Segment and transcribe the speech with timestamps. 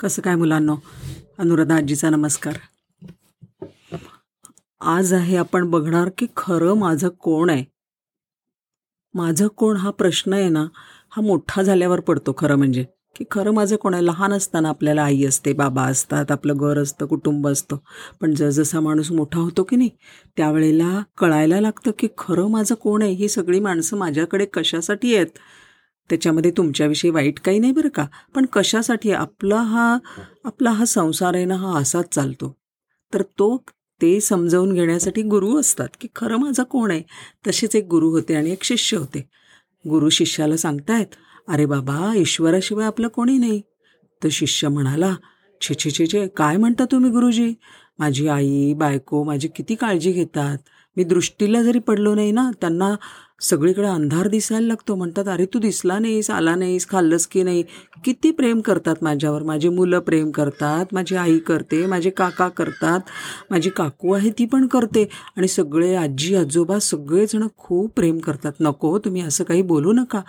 [0.00, 0.76] कसं काय मुलांनो?
[1.38, 2.54] अनुराधा आजीचा नमस्कार.
[4.80, 7.64] आज आहे आपण बघणार की खरं माझं कोण आहे?
[9.14, 9.76] माझं कोण?
[9.76, 10.66] हा प्रश्न आहे ना
[11.10, 12.84] हा मोठा झाल्यावर पडतो खरं म्हणजे.
[13.16, 14.06] की खरं माझं कोण आहे?
[14.06, 17.76] लहान असताना आपल्याला आई असते बाबा असतात आपलं घर असतं कुटुंब असतं.
[18.20, 19.90] पण जसजसा माणूस मोठा होतो की नाही
[20.36, 23.12] त्यावेळेला कळायला लागतं की खरं माझं कोण आहे?
[23.12, 25.38] ही सगळी माणसं माझ्याकडे कशासाठी आहेत?
[26.10, 28.06] त्याच्यामध्ये तुमच्याविषयी वाईट काही नाही बरं का?
[28.34, 29.98] पण कशासाठी आपला हा
[30.44, 32.56] आपला हा संसार आहे ना हा असाच चालतो.
[33.14, 33.56] तर तो
[34.02, 37.02] ते समजावून घेण्यासाठी गुरु असतात की खरं माझा कोण आहे?
[37.46, 39.28] तसेच एक गुरु होते आणि एक शिष्य होते.
[39.90, 41.06] गुरु शिष्याला सांगतायत
[41.48, 43.60] अरे बाबा ईश्वराशिवाय आपलं कोणी नाही.
[44.22, 45.14] तर शिष्य म्हणाला
[45.60, 47.54] छे छे छे छे काय म्हणता तुम्ही गुरुजी?
[47.98, 50.58] माझी आई बायको माझी किती काळजी घेतात.
[50.96, 52.94] मी दृष्टीला जरी पडलो नाही ना त्यांना
[53.40, 54.94] सगळीकडे अंधार दिसायला लागतो.
[54.94, 57.62] म्हणतात अरे तू दिसला नाहीस आला नाहीस खाल्लंस की नाही?
[58.04, 59.42] किती प्रेम करतात माझ्यावर.
[59.42, 63.00] माझी मुलं प्रेम करतात माझी आई करते माझे काका करतात
[63.50, 65.04] माझी काकू आहे ती पण करते.
[65.36, 68.52] आणि सगळे आजी आजोबा सगळेजण खूप प्रेम करतात.
[68.60, 70.20] नको तुम्ही असं काही बोलू नका.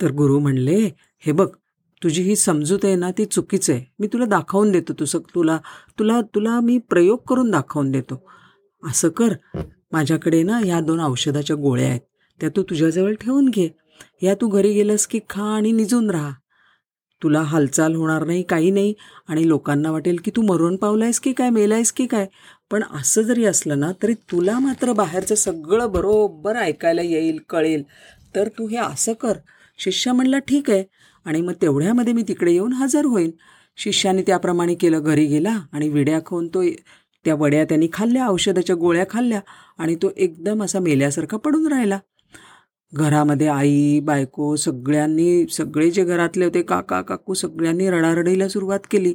[0.00, 0.78] तर गुरु म्हणले
[1.26, 1.48] हे बघ
[2.02, 3.84] तुझी ही समजूत आहे ना ती चुकीचं आहे.
[3.98, 5.58] मी तुला दाखवून देतो तुझं तुला
[5.98, 8.20] तुला तुला मी प्रयोग करून दाखवून देतो.
[8.82, 9.32] असं कर.
[9.92, 12.00] माझ्याकडे ना ह्या दोन औषधाच्या गोळ्या आहेत.
[12.40, 13.68] त्या तू तुझ्याजवळ ठेवून घे.
[14.22, 16.32] या तू घरी गेलंस की खा आणि निजून राहा.
[17.22, 18.94] तुला हालचाल होणार नाही काही नाही
[19.28, 22.26] आणि लोकांना वाटेल की तू मरून पावलायस की काय मेलायस की काय.
[22.70, 27.82] पण असं जरी असलं ना तरी तुला मात्र बाहेरचं सगळं बरोबर ऐकायला येईल कळेल.
[28.34, 29.32] तर तू हे असं कर.
[29.78, 30.84] शिष्य म्हणला ठीक आहे
[31.24, 33.30] आणि मग तेवढ्यामध्ये मी तिकडे येऊन हजर होईन.
[33.76, 36.62] शिष्याने त्याप्रमाणे केलं घरी गेला आणि विड्या खाऊन तो
[37.24, 39.40] त्या वड्या त्यांनी खाल्ल्या औषधाच्या गोळ्या खाल्ल्या
[39.78, 41.98] आणि तो एकदम असा मेल्यासारखा पडून राहिला.
[42.94, 49.14] घरामध्ये आई बायको सगळ्यांनी सगळे जे घरातले होते काका काकू सगळ्यांनी रडारडीला सुरुवात केली.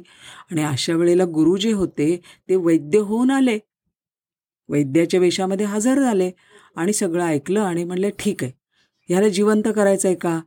[0.50, 3.58] आणि अशा वेळेला गुरु जे होते ते वैद्य होऊन आले.
[4.68, 6.30] वैद्याच्या वेशामध्ये हजर झाले
[6.76, 8.52] आणि सगळं ऐकलं आणि म्हणले ठीक आहे.
[9.08, 10.40] ह्याला जिवंत करायचं आहे का?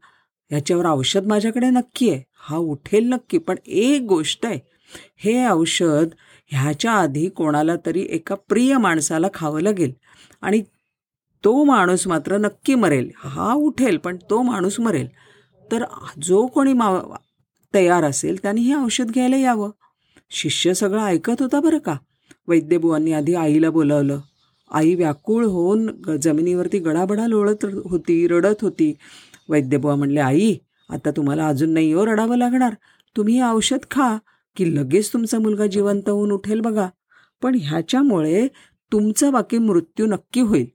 [0.50, 2.22] ह्याच्यावर औषध माझ्याकडे नक्की आहे.
[2.36, 3.38] हा उठेल नक्की.
[3.38, 4.60] पण एक गोष्ट आहे.
[5.18, 6.08] हे औषध
[6.48, 9.94] ह्याच्या आधी कोणाला तरी एका प्रिय माणसाला खावं लागेल.
[10.42, 10.62] आणि
[11.44, 13.10] तो माणूस मात्र नक्की मरेल.
[13.18, 15.08] हा उठेल पण तो माणूस मरेल.
[15.72, 15.84] तर
[16.22, 17.18] जो कोणी मा
[17.74, 19.70] तयार असेल त्यांनी हे औषध घ्यायला यावं.
[20.32, 21.96] शिष्य सगळं ऐकत होता बरं का?
[22.48, 24.20] वैद्यबुवांनी आधी आईला बोलावलं.
[24.72, 25.90] आई व्याकुळ होऊन
[26.22, 28.94] जमिनीवरती गडाबडा लोळत होती रडत होती.
[29.50, 30.56] वैद्यबुवा म्हणले आई
[30.90, 32.74] आता तुम्हाला अजून नाही हो रडावं लागणार.
[33.18, 34.18] तुम्ही हे औषध खा
[34.56, 36.88] की लगेच तुमचा मुलगा जिवंत होऊन उठेल बघा.
[37.42, 38.48] पण ह्याच्यामुळे
[38.92, 40.66] तुमचा बाकी मृत्यू नक्की होईल.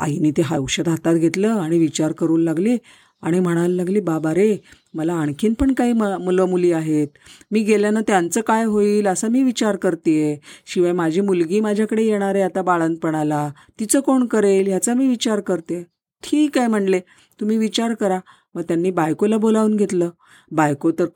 [0.00, 2.76] आईने ते औषध हातात घेतलं आणि विचार करू लागले
[3.22, 4.56] आणि म्हणायला लागली बाबा रे
[4.94, 7.08] मला आणखीन पण काही म मुलं मुली आहेत.
[7.50, 12.44] मी गेल्यानं त्यांचं काय होईल असा मी विचार करते शिवाय माझी मुलगी माझ्याकडे येणार आहे
[12.44, 13.48] आता बाळणपणाला
[13.80, 15.82] तिचं कोण करेल ह्याचा मी विचार करते.
[16.22, 17.00] ठीक आहे म्हणले.
[17.40, 18.18] तुम्ही विचार करा.
[18.54, 20.08] मग त्यांनी बायकोला बोलावून घेतलं.
[20.50, 21.06] बायको तर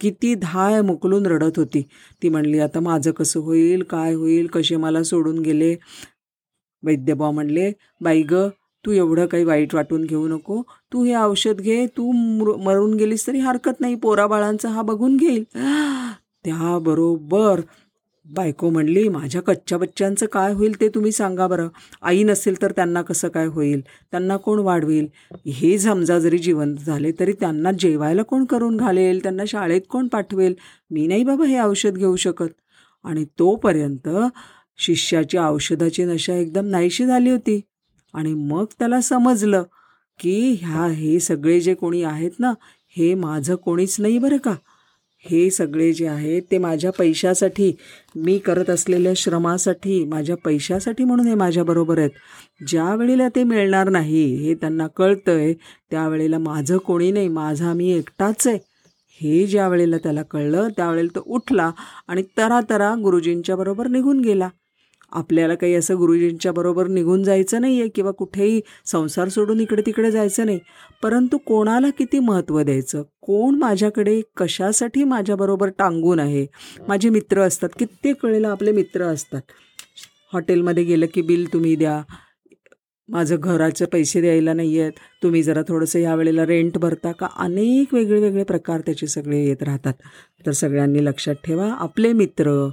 [0.00, 1.82] किती धाय मोकलून रडत होती.
[2.22, 5.74] ती म्हणली आता माझं कसं होईल काय होईल कसे मला सोडून गेले?
[6.84, 8.48] वैद्यबा म्हणले बाई ग
[8.84, 10.62] तू एवढं काही वाईट वाटून घेऊ नको.
[10.92, 12.10] तू हे औषध घे तू
[12.64, 13.94] मरून गेलीस तरी हरकत नाही.
[13.94, 15.44] पोराबाळांचा हा बघून घेईल.
[16.44, 17.60] त्याबरोबर
[18.26, 21.68] बायको म्हणली माझ्या कच्च्या बच्च्यांचं काय होईल ते तुम्ही सांगा बरं.
[22.02, 23.80] आई नसेल तर त्यांना कसं काय होईल?
[24.10, 25.06] त्यांना कोण वाढवेल?
[25.46, 29.22] हे समजा जरी जिवंत झाले तरी त्यांना जेवायला कोण करून घालेल?
[29.22, 30.54] त्यांना शाळेत कोण पाठवेल?
[30.90, 32.48] मी नाही बाबा हे औषध घेऊ शकत.
[33.04, 34.08] आणि तोपर्यंत
[34.78, 37.60] शिष्याची औषधाची नशा एकदम नाहीशी झाली होती.
[38.14, 39.62] आणि मग त्याला समजलं
[40.20, 42.52] की ह्या हे सगळे जे कोणी आहेत ना
[42.96, 44.54] हे माझं कोणीच नाही बरं का.
[45.26, 47.72] हे सगळे जे आहेत ते माझ्या पैशासाठी
[48.16, 52.10] मी करत असलेल्या श्रमासाठी माझ्या पैशासाठी म्हणून हे माझ्याबरोबर आहेत.
[52.68, 55.54] ज्या वेळेला ते मिळणार नाही हे त्यांना कळतं आहे
[55.90, 58.58] त्यावेळेला माझं कोणी नाही माझा मी एकटाच आहे.
[59.20, 61.70] हे ज्या वेळेला त्याला कळलं त्यावेळेला तो उठला
[62.08, 64.48] आणि तरातरा गुरुजींच्याबरोबर निघून गेला.
[65.14, 70.10] आपल्याला काही असं गुरुजींच्या बरोबर निघून जायचं नाही आहे किंवा कुठेही संसार सोडून इकडे तिकडे
[70.10, 70.58] जायचं नाही.
[71.02, 73.02] परंतु कोणाला किती महत्त्व द्यायचं?
[73.20, 76.46] कोण माझ्याकडे कशासाठी माझ्याबरोबर टांगून आहे?
[76.88, 77.68] माझे मित्र असतात.
[77.78, 79.42] कित्येक वेळेला आपले मित्र असतात.
[80.32, 82.02] हॉटेलमध्ये गेलं की बिल तुम्ही द्या.
[83.08, 84.92] माझं घराचे पैसे द्यायला नाही आहेत
[85.22, 87.26] तुम्ही जरा थोडंसं या वेळेला रेंट भरता का?
[87.36, 89.92] अनेक वेगळे वेगळे प्रकार त्याचे सगळे येत राहतात.
[90.46, 92.68] तर सगळ्यांनी लक्षात ठेवा आपले मित्र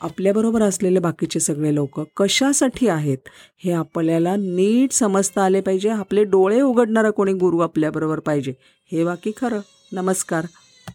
[0.00, 3.18] आपल्याबरोबर असलेले बाकीचे सगळे लोक कशासाठी आहेत
[3.64, 5.88] हे आपल्याला नीट समजता आले पाहिजे.
[5.88, 8.52] आपले डोळे उघडणारा कोणी गुरु आपल्याबरोबर पाहिजे.
[8.92, 9.60] हे बाकी खरं.
[9.92, 10.44] नमस्कार.